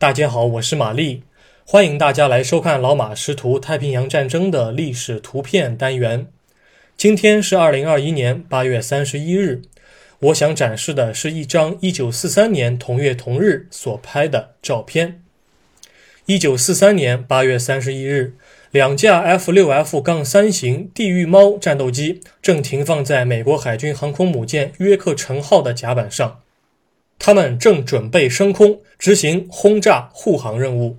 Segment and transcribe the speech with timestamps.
[0.00, 1.24] 大家好，我是玛丽，
[1.66, 6.26] 欢迎大家来收看老马识图太平洋战争的历史图片单元。
[6.96, 9.60] 今天是二零二一年八月三十一日，
[10.20, 15.20] 我想展示的是一张一九四三年同月同日所拍的照片。
[16.24, 18.32] 一九四三年八月三十一日，
[18.70, 26.40] 两架 F 六 F 杠三型地狱猫战斗机正停放在美国海军航空母舰约克城号的甲板上。
[27.20, 30.96] 他们正准备升空执行轰炸护航任务。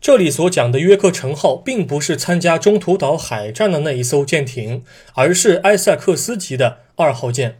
[0.00, 7.58] 这里所讲的约克城号，并不是参加中途岛海战的那一艘舰艇，而是埃塞克斯级的二号舰。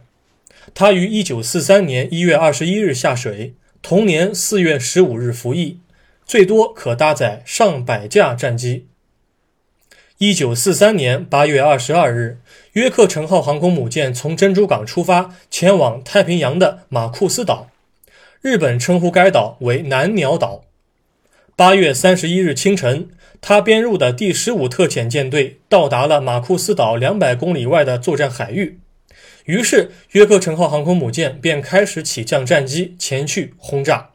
[0.73, 3.53] 它于1943年1月21日下水，
[3.83, 5.79] 同年4月15日服役，
[6.25, 8.87] 最多可搭载上百架战机。
[10.19, 12.39] 1943年8月22日，
[12.73, 17.69] 约克城号航空母舰从珍珠港出发，前往太平洋的马库斯岛。
[18.45, 20.65] 日本称呼该岛为南鸟岛。
[21.55, 23.09] 八月三十一日清晨，
[23.41, 28.77] 他编入的第十五特遣舰队到达了马库斯岛两百公里外的作战海域，
[29.45, 34.11] 于是约克城号航空母舰便开始起降战机前去轰炸。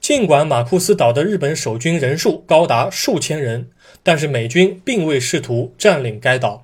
[0.00, 3.68] 尽管马库斯岛的日本守军人数高达数千人，
[4.04, 6.63] 但是美军并未试图占领该岛。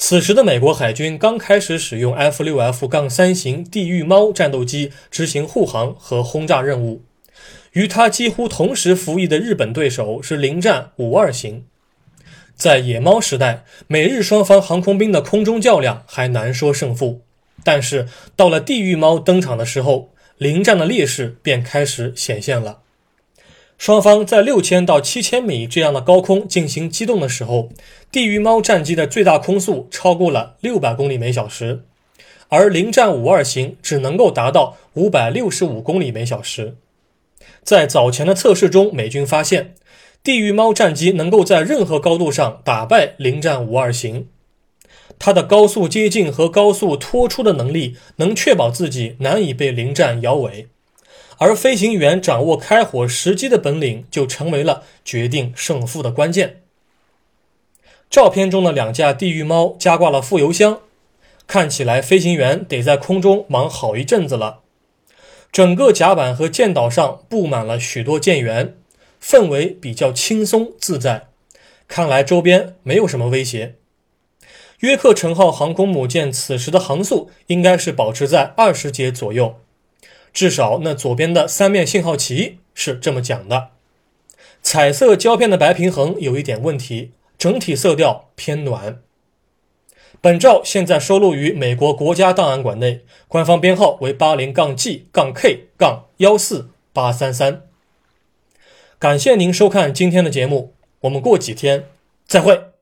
[0.00, 7.02] 此时的美国海军刚开始使用 F-6F- 杠三型地狱猫战斗机执行护航和轰炸任务，
[7.72, 11.64] 与它几乎同时服役的日本对手是零战五二型。
[12.54, 17.22] 在野猫时代，美日双方航空兵的空中较量还难说胜负，
[17.64, 22.82] 但是到了地狱猫登场的时候，零战的劣势便开始显现了。
[23.88, 27.70] 双方在六千到七千米这样的高空进行机动的时候，
[28.12, 31.84] 地狱猫战机的最大空速超过了六百公里每小时，
[32.48, 36.76] 而零战五二型只能够达到五百六十五公里每小时。
[37.62, 39.74] 在早前的测试中，美军发现
[40.22, 44.28] 地狱猫战机能够在任何高度上打败零战五二型，
[45.18, 50.68] 它的高速接近和高速拖出的能力能确保自己难以被零战摇尾。
[51.38, 56.62] 而飞行员掌握开火时机的本领，就成为了决定胜负的关键。
[58.10, 60.80] 照片中的两架地狱猫加挂了副油箱，
[61.46, 64.60] 看起来飞行员得在空中忙好一阵子了。
[65.52, 68.74] 整个甲板和舰岛上布满了许多舰员，
[69.22, 71.28] 氛围比较轻松自在。
[71.86, 73.76] 看来周边没有什么威胁。
[74.80, 79.56] 约克城号航空母舰此时的航速应该是保持在二十节左右。
[80.38, 83.70] 至少那左边的三面信号旗是这么讲的。
[84.62, 89.00] 彩色胶片的白平衡有一点问题，整体色调偏暖。
[90.20, 97.62] 本照现在收录于美国国家档案馆内，官方编号为八零杠 G 杠 K 杠幺四八三三。
[99.00, 101.86] 感谢您收看今天的节目，我们过几天
[102.28, 102.77] 再会。